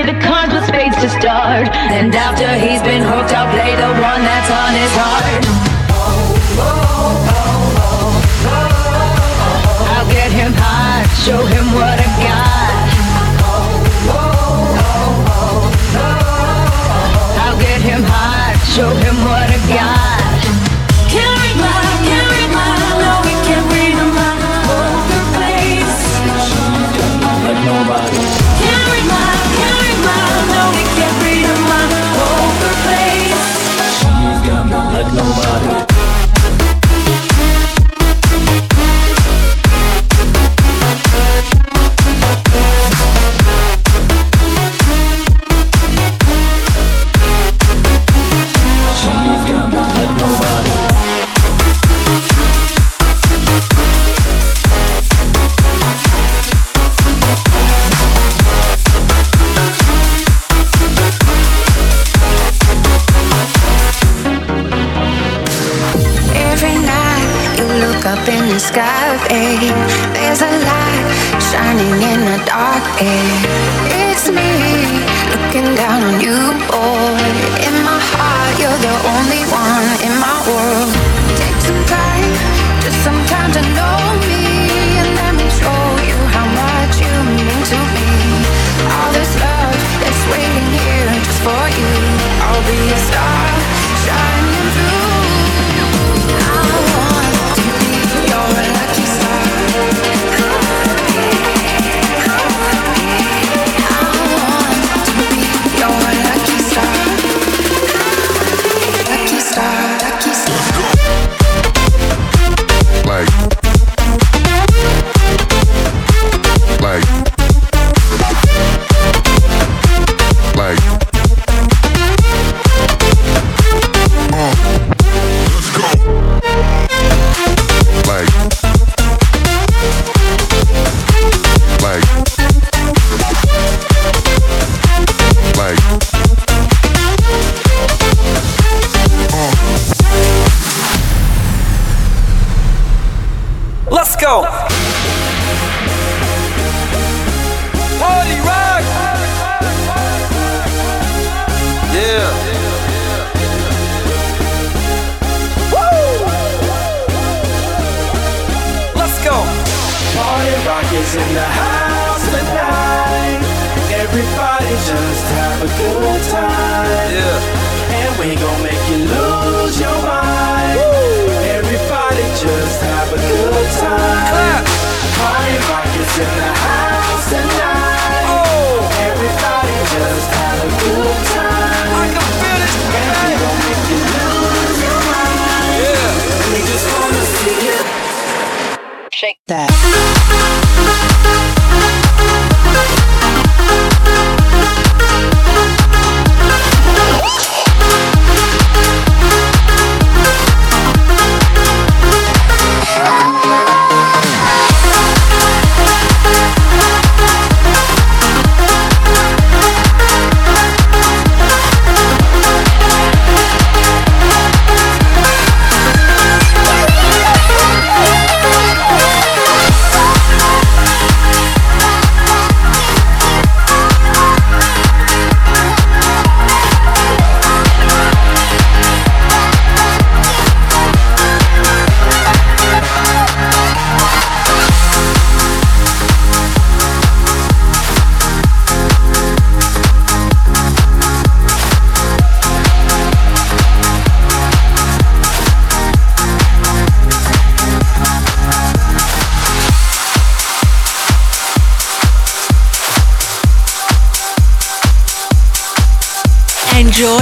the 0.08 0.18
cards 0.24 0.54
with 0.54 0.64
spades 0.64 0.96
to 1.04 1.10
start. 1.20 1.68
And 1.92 2.16
after 2.16 2.48
he's 2.56 2.82
been 2.82 3.04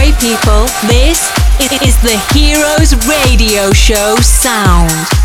Enjoy, 0.06 0.20
people. 0.20 0.66
This 0.88 1.32
is 1.82 2.00
the 2.02 2.18
Heroes 2.34 2.94
Radio 3.08 3.72
Show 3.72 4.16
sound. 4.18 5.25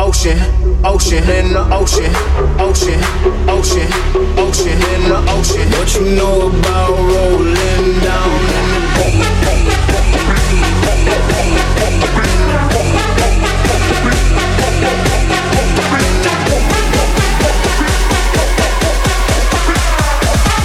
ocean, 0.00 0.38
ocean, 0.82 1.22
in 1.28 1.52
the 1.52 1.60
ocean, 1.76 2.10
ocean, 2.58 3.00
ocean, 3.46 3.88
ocean, 4.38 4.78
in 4.94 5.02
the 5.12 5.20
ocean. 5.28 5.68
What 5.76 5.94
you 5.94 6.16
know 6.16 6.48
about 6.48 6.96
rolling 6.96 8.00
down 8.00 8.40
in 8.56 8.66
the 8.72 8.80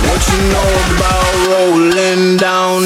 What 0.07 0.21
you 0.31 0.39
know 0.53 0.69
about 0.95 1.35
rolling 1.51 2.37
down? 2.37 2.83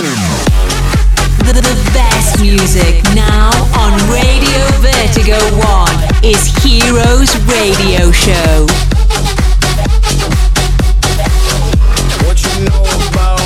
The, 1.45 1.53
the 1.53 1.77
best 1.93 2.41
music 2.41 3.03
now 3.13 3.51
on 3.77 3.93
Radio 4.09 4.65
Vertigo 4.81 5.37
1 6.03 6.08
is 6.23 6.47
Heroes 6.63 7.35
Radio 7.45 8.11
Show. 8.11 8.65
What 12.25 12.43
you 12.43 12.65
know 12.65 12.83
about? 13.09 13.39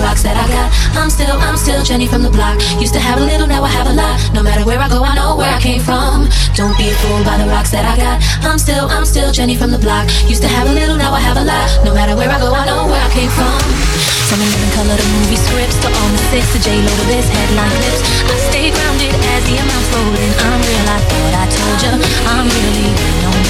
rocks 0.00 0.22
that 0.24 0.36
I 0.36 0.46
got. 0.48 0.68
I'm 0.96 1.10
still, 1.10 1.36
I'm 1.38 1.56
still 1.56 1.82
Jenny 1.84 2.08
from 2.08 2.22
the 2.22 2.32
block. 2.32 2.58
Used 2.80 2.94
to 2.94 3.00
have 3.00 3.20
a 3.20 3.24
little, 3.24 3.46
now 3.46 3.62
I 3.62 3.70
have 3.70 3.86
a 3.86 3.94
lot. 3.94 4.16
No 4.34 4.42
matter 4.42 4.64
where 4.64 4.80
I 4.80 4.88
go, 4.88 5.04
I 5.04 5.14
know 5.14 5.36
where 5.36 5.52
I 5.52 5.60
came 5.60 5.80
from. 5.80 6.28
Don't 6.56 6.76
be 6.76 6.90
fooled 7.04 7.24
by 7.24 7.36
the 7.38 7.46
rocks 7.46 7.70
that 7.70 7.84
I 7.84 7.94
got. 7.96 8.18
I'm 8.42 8.58
still, 8.58 8.88
I'm 8.88 9.04
still 9.04 9.30
Jenny 9.32 9.56
from 9.56 9.70
the 9.70 9.78
block. 9.78 10.08
Used 10.26 10.42
to 10.42 10.48
have 10.48 10.68
a 10.68 10.72
little, 10.72 10.96
now 10.96 11.12
I 11.12 11.20
have 11.20 11.36
a 11.36 11.44
lot. 11.44 11.68
No 11.84 11.94
matter 11.94 12.16
where 12.16 12.28
I 12.28 12.38
go, 12.40 12.52
I 12.52 12.64
know 12.66 12.88
where 12.88 13.00
I 13.00 13.10
came 13.12 13.30
from. 13.30 13.60
From 14.28 14.38
the 14.38 14.46
living 14.46 14.72
color 14.78 14.94
to 14.94 15.06
movie 15.20 15.36
scripts 15.36 15.76
to 15.82 15.88
all 15.90 16.10
the 16.14 16.22
six 16.30 16.46
to 16.54 16.58
J 16.62 16.78
Lo 16.78 16.90
to 16.90 17.04
this 17.10 17.26
headline 17.26 17.74
clips. 17.82 18.02
I 18.30 18.36
stay 18.48 18.70
grounded 18.70 19.10
as 19.10 19.42
the 19.42 19.58
amounts 19.58 19.90
roll 19.90 20.14
in. 20.14 20.30
I'm 20.38 20.60
real, 20.62 20.86
I 20.86 20.98
thought 21.02 21.34
I 21.34 21.44
told 21.50 21.78
ya. 21.82 21.92
I'm 22.30 22.46
really 22.46 22.94
no 23.26 23.49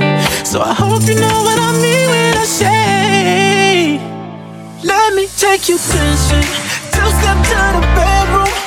So 0.51 0.59
I 0.59 0.73
hope 0.73 1.03
you 1.07 1.15
know 1.15 1.43
what 1.47 1.57
I 1.57 1.71
mean 1.81 2.09
when 2.09 2.35
I 2.35 2.43
say, 2.43 3.99
Let 4.83 5.13
me 5.13 5.27
take 5.37 5.69
you 5.69 5.77
dancing. 5.77 6.43
Two 6.91 7.07
step 7.07 7.37
to 7.47 7.79
the 7.79 7.81
bedroom. 7.95 8.60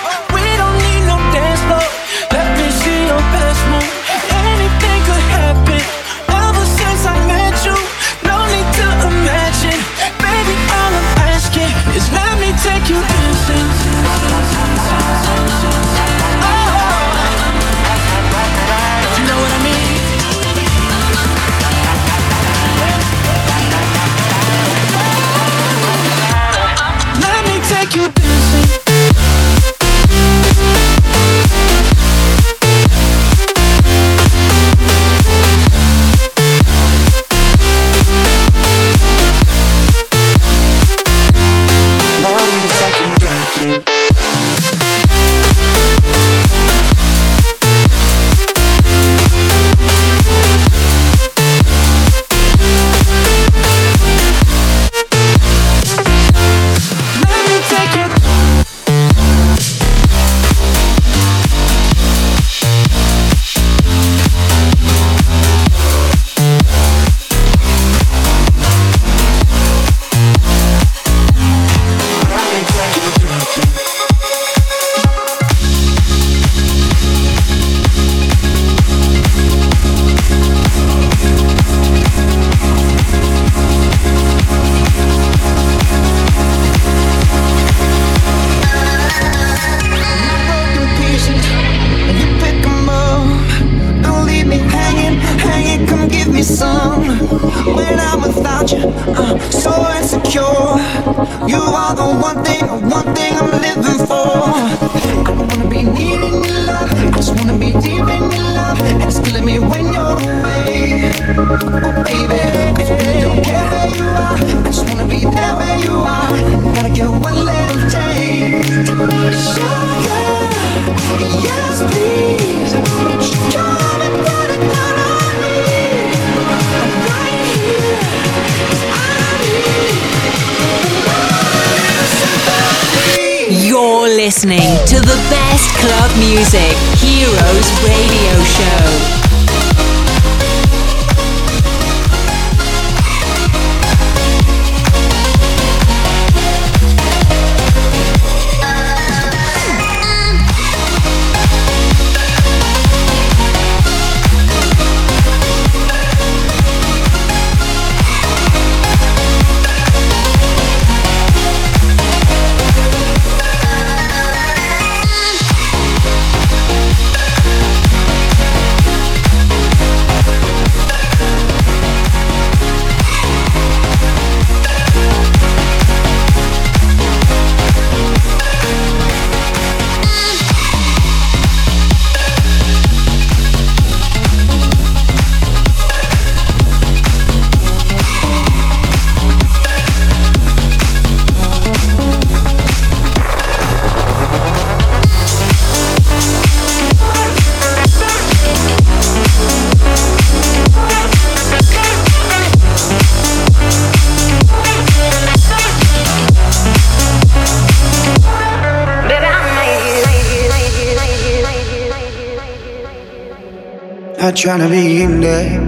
Not 214.34 214.40
trying 214.40 214.60
to 214.62 214.68
be 214.68 215.00
in 215.00 215.20
there, 215.20 215.60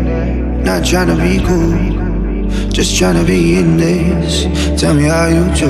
not 0.64 0.84
trying 0.84 1.06
to 1.06 1.14
be 1.14 1.38
cool. 1.46 2.68
Just 2.68 2.98
trying 2.98 3.14
to 3.14 3.24
be 3.24 3.60
in 3.60 3.76
this. 3.76 4.42
Tell 4.80 4.92
me 4.92 5.04
how 5.04 5.28
you 5.28 5.44
do. 5.54 5.68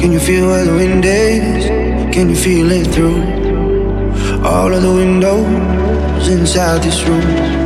Can 0.00 0.12
you 0.12 0.20
feel 0.20 0.46
where 0.46 0.64
the 0.64 0.74
wind 0.74 1.04
is? 1.04 2.14
Can 2.14 2.30
you 2.30 2.36
feel 2.36 2.70
it 2.70 2.86
through 2.86 3.18
all 4.46 4.72
of 4.72 4.80
the 4.80 4.92
windows 4.92 6.28
inside 6.28 6.84
this 6.84 7.02
room? 7.02 7.61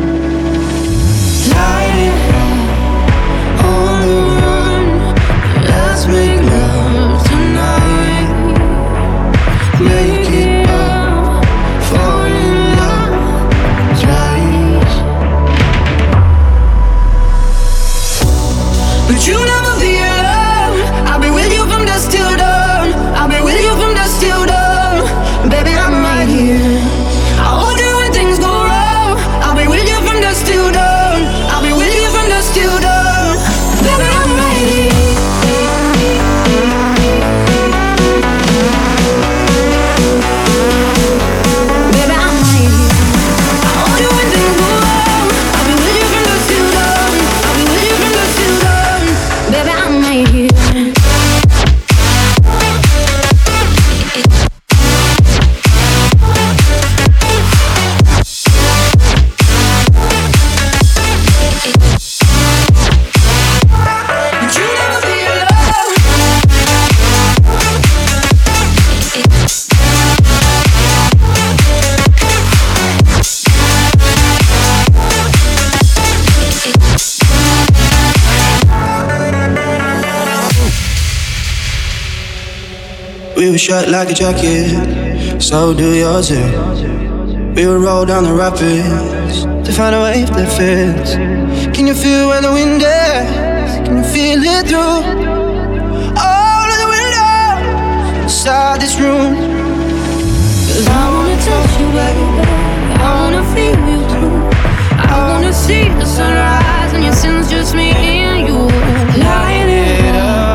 is 83.57 83.63
shut 83.63 83.89
like 83.89 84.11
a 84.11 84.15
jacket, 84.15 85.41
so 85.41 85.73
do 85.73 85.89
yours. 85.95 86.31
Yeah. 86.31 87.55
We 87.55 87.67
will 87.67 87.79
roll 87.79 88.05
down 88.05 88.25
the 88.25 88.35
rapids 88.35 89.45
to 89.67 89.71
find 89.73 89.95
a 89.95 90.01
wave 90.07 90.29
that 90.37 90.51
fits. 90.59 91.15
Can 91.75 91.87
you 91.87 91.95
feel 91.95 92.29
where 92.29 92.43
the 92.43 92.53
wind 92.53 92.83
is? 92.83 93.71
Can 93.85 93.95
you 94.01 94.07
feel 94.15 94.41
it 94.57 94.65
through 94.69 95.01
all 96.27 96.67
of 96.75 96.79
the 96.83 96.89
windows 96.97 98.25
inside 98.25 98.81
this 98.85 98.95
room? 99.01 99.33
Cause 100.71 100.89
I 101.01 101.05
wanna 101.15 101.39
touch 101.49 101.73
you, 101.81 101.89
baby. 101.99 102.27
I 103.05 103.11
wanna 103.21 103.45
feel 103.55 103.79
you 103.91 104.01
too. 104.13 104.33
I 105.13 105.17
wanna 105.31 105.55
see 105.65 105.89
the 106.01 106.05
sunrise, 106.05 106.93
and 106.93 107.03
your 107.05 107.17
sins 107.23 107.49
just 107.49 107.75
me 107.75 107.89
and 108.31 108.49
you. 108.49 108.59
Light 109.25 109.69
it 109.69 110.15
up. 110.15 110.46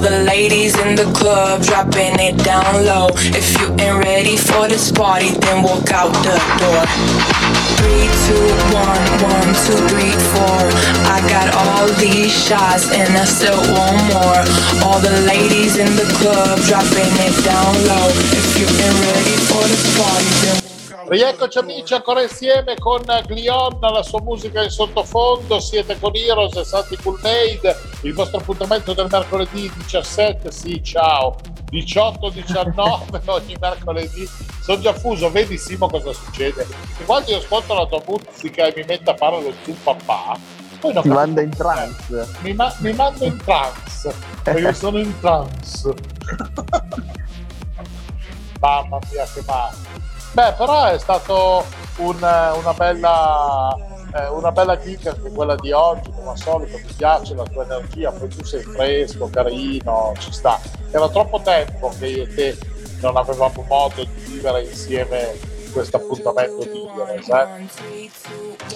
All 0.00 0.08
the 0.08 0.24
ladies 0.24 0.78
in 0.78 0.96
the 0.96 1.04
club 1.12 1.60
dropping 1.60 2.16
it 2.16 2.42
down 2.42 2.86
low. 2.86 3.08
If 3.36 3.52
you 3.60 3.68
ain't 3.76 4.02
ready 4.02 4.34
for 4.34 4.66
this 4.66 4.90
party, 4.90 5.28
then 5.44 5.62
walk 5.62 5.92
out 5.92 6.08
the 6.24 6.40
door. 6.56 6.82
Three, 7.76 8.08
two, 8.24 8.48
one, 8.72 9.04
one, 9.20 9.52
two, 9.60 9.76
three, 9.92 10.16
four. 10.32 10.62
I 11.04 11.20
got 11.28 11.52
all 11.52 11.86
these 12.00 12.32
shots 12.32 12.88
and 12.96 13.12
I 13.12 13.26
still 13.26 13.60
want 13.76 14.00
more. 14.08 14.40
All 14.88 15.00
the 15.00 15.12
ladies 15.28 15.76
in 15.76 15.92
the 15.94 16.08
club 16.16 16.58
dropping 16.64 17.12
it 17.20 17.36
down 17.44 17.68
low. 17.84 18.08
If 18.32 18.56
you 18.56 18.64
ain't 18.64 18.96
ready 19.04 19.36
for 19.52 19.60
this 19.68 19.84
party, 20.00 20.24
then 20.46 20.69
Rieccoci 21.10 21.58
amici 21.58 21.92
ancora 21.92 22.22
insieme 22.22 22.76
con 22.78 23.02
Glion, 23.26 23.80
la 23.80 24.00
sua 24.04 24.20
musica 24.22 24.62
in 24.62 24.70
sottofondo, 24.70 25.58
siete 25.58 25.98
con 25.98 26.12
Heroes 26.14 26.54
e 26.54 26.62
Santi 26.62 26.96
Cool 26.98 27.18
Made, 27.20 27.76
il 28.02 28.14
vostro 28.14 28.38
appuntamento 28.38 28.94
del 28.94 29.08
mercoledì 29.10 29.68
17, 29.74 30.52
sì 30.52 30.80
ciao, 30.84 31.34
18-19 31.72 33.22
ogni 33.26 33.56
mercoledì, 33.58 34.24
sono 34.62 34.80
già 34.80 34.92
fuso, 34.92 35.32
vedi 35.32 35.58
Simo 35.58 35.88
cosa 35.88 36.12
succede, 36.12 36.64
che 36.96 37.04
quando 37.04 37.32
io 37.32 37.38
ascolto 37.38 37.74
la 37.74 37.86
tua 37.86 38.00
musica 38.06 38.66
e 38.66 38.72
mi 38.76 38.84
metto 38.86 39.10
a 39.10 39.16
fare 39.16 39.42
lo 39.42 39.52
zoom 39.64 39.78
papà, 39.82 40.38
poi 40.78 40.92
non 40.92 41.02
Ti 41.02 41.08
manda 41.08 41.42
in 41.42 41.50
trance. 41.50 42.28
mi, 42.42 42.52
ma- 42.52 42.72
mi 42.78 42.92
mando 42.92 43.24
in 43.24 43.36
trance, 43.36 44.14
perché 44.44 44.72
sono 44.74 45.00
in 45.00 45.12
trance. 45.18 45.92
Mamma 48.60 48.98
mia 49.10 49.26
che 49.34 49.42
male. 49.44 50.09
Beh, 50.32 50.52
però 50.56 50.84
è 50.86 50.98
stato 50.98 51.64
un- 51.98 52.16
una 52.16 52.72
bella 52.76 53.76
eh, 54.12 54.26
una 54.30 54.50
bella 54.50 54.76
gig 54.76 55.06
anche 55.06 55.30
quella 55.30 55.54
di 55.54 55.70
oggi, 55.70 56.10
come 56.12 56.30
al 56.30 56.36
solito 56.36 56.76
mi 56.78 56.92
piace 56.96 57.32
la 57.36 57.44
tua 57.44 57.62
energia, 57.62 58.10
poi 58.10 58.26
tu 58.28 58.42
sei 58.42 58.60
fresco, 58.60 59.30
carino, 59.30 60.14
ci 60.18 60.32
sta. 60.32 60.58
Era 60.90 61.08
troppo 61.08 61.40
tempo 61.40 61.92
che 61.96 62.06
io 62.08 62.22
e 62.24 62.34
te 62.34 62.58
non 63.02 63.16
avevamo 63.16 63.64
modo 63.68 64.02
di 64.02 64.10
vivere 64.24 64.64
insieme 64.64 65.38
questo 65.72 65.98
appuntamento 65.98 66.64
di 66.64 66.88
eh? 67.32 67.68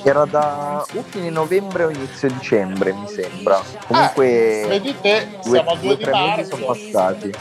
Era 0.05 0.25
da 0.25 0.85
o 0.95 1.03
fine 1.09 1.31
novembre 1.31 1.83
o 1.85 1.91
inizio 1.91 2.29
dicembre, 2.29 2.93
mi 2.93 3.09
sembra. 3.09 3.61
Comunque 3.89 4.61
Eh, 4.63 4.67
vedi 4.69 4.95
te, 5.01 5.31
due, 5.43 5.51
siamo 5.51 5.71
a 5.71 5.75
2 5.77 5.83
due 5.83 5.97
di 5.97 6.03
tre 6.05 6.13
mesi 6.13 6.27
marzo. 6.29 6.57
sono 6.57 6.65
passati. 6.67 7.33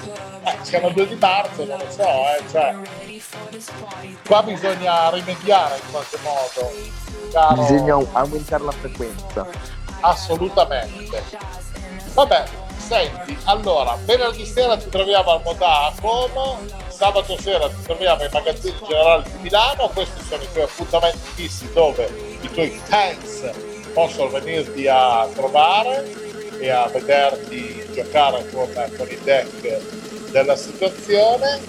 Eh, 0.46 0.58
siamo 0.62 0.90
2 0.90 1.08
di 1.08 1.16
marzo, 1.16 1.64
non 1.66 1.78
lo 1.78 1.86
so, 1.90 2.04
eh, 2.04 2.44
cioè, 2.52 2.76
qua 4.28 4.44
bisogna 4.44 5.10
rimediare 5.10 5.76
in 5.78 5.92
qualche 5.92 6.18
modo, 6.22 6.72
caro, 7.32 7.62
Bisogna 7.62 7.94
au- 7.94 8.08
aumentare 8.12 8.64
la 8.64 8.72
frequenza. 8.72 9.48
assolutamente. 10.02 11.24
Vabbè, 12.14 12.44
senti, 12.78 13.38
allora, 13.46 13.98
venerdì 14.04 14.46
sera 14.46 14.76
ti 14.78 14.90
troviamo 14.90 15.32
al 15.32 15.42
Modà 15.44 15.86
a 15.86 15.94
Como, 16.02 16.60
sabato 16.90 17.38
sera 17.40 17.70
ti 17.70 17.82
troviamo 17.84 18.22
ai 18.24 18.30
magazzini 18.32 18.76
generali 18.86 19.24
di 19.32 19.38
Milano, 19.44 19.88
questi 19.94 20.22
sono 20.24 20.44
i 20.44 20.48
tuoi 20.52 20.64
appuntamenti 20.66 21.20
fissi 21.36 21.72
dove 21.72 22.38
i 22.42 22.50
tuoi 22.52 22.70
fans 22.84 23.50
possono 23.94 24.28
venirti 24.30 24.88
a 24.88 25.26
trovare 25.34 26.04
e 26.60 26.70
a 26.70 26.88
vederti 26.88 27.90
giocare 27.94 28.48
con, 28.52 28.68
con 28.98 29.08
il 29.10 29.20
deck 29.24 30.03
della 30.34 30.56
situazione. 30.56 31.62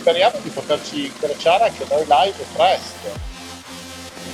Speriamo 0.00 0.38
di 0.42 0.48
poterci 0.48 1.04
incrociare 1.06 1.64
anche 1.64 1.84
noi 1.90 2.04
live 2.08 2.44
presto. 2.54 3.26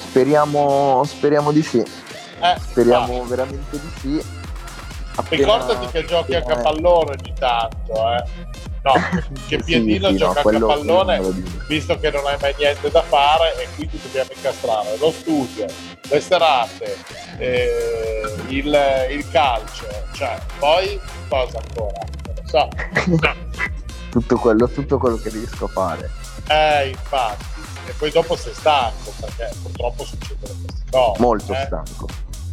Speriamo, 0.09 1.03
speriamo 1.05 1.51
di 1.53 1.63
sì. 1.63 1.79
Eh, 1.79 2.57
Speriamo 2.71 3.25
veramente 3.25 3.79
di 3.81 3.91
sì. 4.01 4.25
Appena- 5.17 5.43
Ricordati 5.45 5.87
che 5.89 6.05
giochi 6.05 6.35
a 6.35 6.39
appena- 6.39 6.61
pallone 6.63 7.17
ogni 7.21 7.33
tanto, 7.39 7.93
eh. 8.13 8.25
No, 8.83 8.93
che 9.49 9.57
Sì, 9.59 9.65
Piedino 9.65 10.07
sì, 10.09 10.13
no, 10.13 10.19
gioca 10.19 10.41
anche 10.45 10.57
a 10.57 10.67
pallone, 10.67 10.87
non 10.87 11.07
me 11.07 11.19
lo 11.19 11.31
dico. 11.31 11.65
visto 11.69 11.99
che 11.99 12.11
non 12.11 12.27
hai 12.27 12.37
mai 12.41 12.55
niente 12.59 12.91
da 12.91 13.03
fare 13.03 13.55
e 13.63 13.69
quindi 13.75 13.99
dobbiamo 14.03 14.31
incastrare 14.35 14.97
lo 14.99 15.11
studio, 15.11 15.67
le 16.09 16.21
serate, 16.21 16.97
eh, 17.39 18.35
il, 18.49 19.07
il 19.11 19.31
calcio, 19.31 19.87
cioè, 20.13 20.39
poi 20.59 21.01
cosa 21.29 21.59
ancora? 21.59 22.05
So. 22.55 22.69
Tutto 24.11 24.37
quello, 24.39 24.69
tutto 24.69 24.97
quello 24.97 25.17
che 25.17 25.29
riesco 25.29 25.65
a 25.65 25.69
fare. 25.69 26.09
Eh, 26.49 26.91
infatti. 26.91 27.45
E 27.89 27.93
poi 27.99 28.13
dopo 28.13 28.37
sei 28.37 28.55
stanco, 28.55 29.13
perché 29.19 29.51
purtroppo 29.61 30.05
succedono 30.05 30.55
queste 30.65 30.85
cose. 30.89 31.21
Molto 31.21 31.53
eh. 31.53 31.65
stanco. 31.67 32.07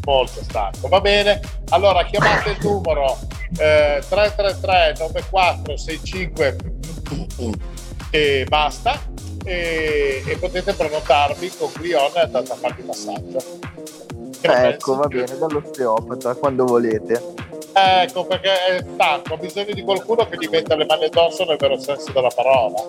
molto 0.05 0.43
stanco. 0.43 0.87
Va 0.87 0.99
bene? 1.01 1.39
Allora 1.69 2.03
chiamate 2.05 2.49
il 2.49 2.57
numero 2.61 3.19
eh, 3.59 4.01
333 4.09 4.95
9465 4.97 6.57
e 8.09 8.45
basta. 8.49 8.99
E, 9.43 10.23
e 10.25 10.37
potete 10.37 10.73
prenotarvi 10.73 11.51
con 11.57 11.71
Clion 11.73 12.11
e 12.15 12.19
andate 12.21 12.51
a 12.51 12.55
farvi 12.55 12.81
massaggio. 12.81 13.37
Che 14.41 14.67
Ecco, 14.67 14.95
va 14.95 15.05
bene, 15.05 15.37
dall'osteopata 15.37 16.33
quando 16.33 16.65
volete. 16.65 17.50
Ecco, 17.73 18.25
perché 18.25 18.65
è 18.65 18.85
stanco, 18.93 19.33
ha 19.33 19.37
bisogno 19.37 19.73
di 19.73 19.81
qualcuno 19.83 20.27
che 20.27 20.37
gli 20.37 20.49
metta 20.49 20.75
le 20.75 20.85
mani 20.85 21.05
addosso 21.05 21.45
nel 21.45 21.57
vero 21.57 21.79
senso 21.79 22.11
della 22.11 22.31
parola. 22.33 22.81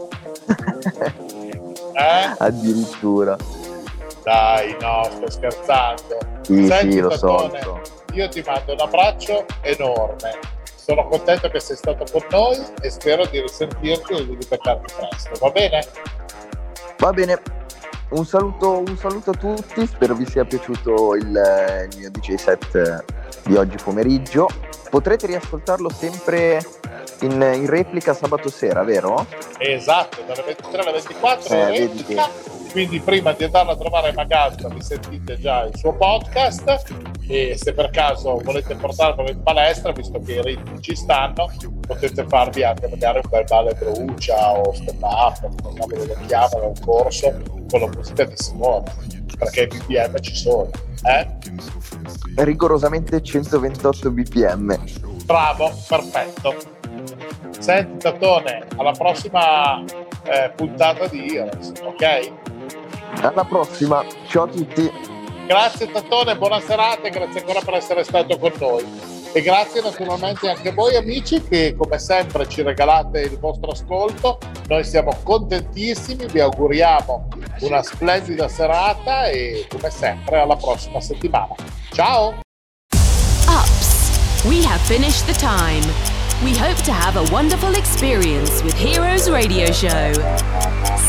Eh? 1.95 2.35
Addirittura. 2.39 3.37
Dai, 4.23 4.75
no, 4.81 5.07
sto 5.11 5.31
scherzando. 5.31 6.19
Sì, 6.43 6.67
Senti, 6.67 6.93
sì, 6.93 7.01
lo 7.01 7.11
so, 7.11 7.27
Tatone, 7.27 7.61
so. 7.61 7.81
io 8.13 8.29
ti 8.29 8.43
mando 8.47 8.73
un 8.73 8.81
abbraccio 8.81 9.45
enorme. 9.61 10.39
Sono 10.75 11.07
contento 11.07 11.49
che 11.49 11.61
sei 11.61 11.77
stato 11.77 12.05
con 12.11 12.23
noi 12.31 12.59
e 12.81 12.91
spero 12.91 13.27
di 13.27 13.41
risentirti 13.41 14.15
e 14.15 14.27
di 14.27 14.37
ripettarti 14.41 14.95
presto, 14.97 15.31
va 15.39 15.51
bene? 15.51 15.87
Va 16.99 17.13
bene. 17.13 17.41
Un 18.11 18.27
saluto, 18.27 18.79
un 18.79 18.97
saluto 18.97 19.31
a 19.31 19.35
tutti, 19.35 19.87
spero 19.87 20.15
vi 20.15 20.27
sia 20.27 20.45
piaciuto 20.45 21.15
il, 21.15 21.37
eh, 21.37 21.89
il 21.91 21.99
mio 21.99 22.11
DJ 22.11 22.35
set 22.35 23.05
di 23.45 23.57
oggi 23.57 23.77
pomeriggio. 23.83 24.49
Potrete 24.93 25.27
riascoltarlo 25.27 25.89
sempre 25.89 26.63
in, 27.23 27.31
in 27.33 27.65
replica 27.67 28.13
sabato 28.13 28.51
sera, 28.51 28.83
vero? 28.83 29.27
Esatto, 29.57 30.21
dalle 30.27 30.43
23 30.45 30.81
alle 30.83 30.93
24 30.93 31.55
Eh, 31.55 31.79
replica. 31.79 32.29
quindi 32.73 33.01
prima 33.01 33.33
di 33.33 33.45
andarlo 33.45 33.71
a 33.73 33.77
trovare 33.79 34.11
a 34.11 34.13
Magazza 34.13 34.69
vi 34.69 34.83
sentite 34.83 35.39
già 35.41 35.63
il 35.63 35.75
suo 35.79 35.95
podcast 35.95 36.83
e 37.27 37.57
se 37.57 37.73
per 37.73 37.91
caso 37.91 38.41
volete 38.43 38.75
portarvelo 38.75 39.31
in 39.31 39.43
palestra, 39.43 39.93
visto 39.93 40.21
che 40.21 40.35
i 40.35 40.43
ritmi 40.43 40.81
ci 40.81 40.95
stanno, 40.97 41.51
potete 41.87 42.27
farvi 42.27 42.65
anche 42.65 42.89
magari 42.89 43.21
un 43.23 43.31
bel 43.31 43.45
ballo 43.49 43.73
brucia 43.79 44.53
o 44.53 44.73
stand 44.73 45.03
up, 45.03 45.79
come 45.79 46.07
lo 46.07 46.17
chiamano, 46.27 46.69
un 46.69 46.81
corso 46.85 47.33
con 47.71 47.81
la 47.81 47.87
musica 47.89 48.25
di 48.25 48.35
Simone, 48.37 48.93
perché 49.39 49.63
i 49.63 49.67
BPM 49.67 50.21
ci 50.21 50.35
sono. 50.35 50.71
Eh? 51.05 51.27
Rigorosamente 52.37 53.23
128 53.23 54.11
bpm. 54.11 54.79
Bravo, 55.25 55.71
perfetto. 55.89 56.55
Senti 57.59 57.99
Tatone, 57.99 58.67
alla 58.77 58.93
prossima 58.93 59.83
eh, 60.25 60.53
puntata 60.55 61.07
di 61.07 61.37
Heroes, 61.37 61.73
ok? 61.83 62.33
Alla 63.23 63.45
prossima, 63.45 64.05
ciao 64.27 64.45
a 64.45 64.49
tutti. 64.49 65.12
Grazie 65.47 65.91
Tattone, 65.91 66.37
buona 66.37 66.61
serata 66.61 67.03
e 67.03 67.11
grazie 67.11 67.41
ancora 67.41 67.61
per 67.61 67.75
essere 67.75 68.05
stato 68.05 68.39
con 68.39 68.53
noi. 68.59 68.85
E 69.35 69.41
grazie 69.41 69.81
naturalmente 69.81 70.49
anche 70.49 70.69
a 70.69 70.73
voi 70.73 70.95
amici 70.95 71.43
che 71.43 71.75
come 71.77 71.99
sempre 71.99 72.49
ci 72.49 72.63
regalate 72.63 73.23
il 73.23 73.39
vostro 73.39 73.71
ascolto. 73.71 74.39
Noi 74.69 74.85
siamo 74.85 75.17
contentissimi, 75.23 76.27
vi 76.27 76.41
auguriamo 76.41 77.29
una 77.61 77.83
splendida 77.83 78.47
serata 78.49 79.27
e 79.27 79.67
come 79.69 79.91
sempre 79.91 80.41
alla 80.41 80.57
prossima 80.57 81.01
settimana. 81.01 81.55
Ciao! 81.93 82.41
Ups, 83.49 84.45
we 84.45 84.63
have 84.65 84.81
finished 84.83 85.27
the 85.27 85.35
time. 85.35 85.85
We 86.45 86.57
hope 86.57 86.83
to 86.85 86.93
have 86.93 87.17
a 87.17 87.25
wonderful 87.33 87.75
experience 87.75 88.63
with 88.63 88.75
Heroes 88.75 89.31
Radio 89.31 89.71
Show. 89.73 90.13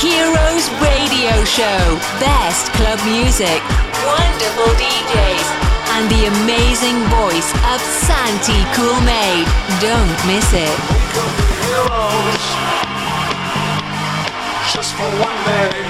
Heroes 0.00 0.68
Radio 0.82 1.44
Show. 1.44 1.98
Best 2.18 2.72
club 2.74 2.98
music, 3.06 3.62
wonderful 4.04 4.70
DJs, 4.74 5.48
and 5.94 6.10
the 6.10 6.26
amazing 6.26 6.98
voice 7.14 7.50
of 7.72 7.80
Santi 7.80 8.60
Coolmade. 8.74 9.46
Don't 9.80 10.18
miss 10.26 10.50
it. 10.52 10.76
Heroes, 11.62 12.44
just 14.74 14.94
for 14.94 15.08
one 15.22 15.38
day. 15.46 15.83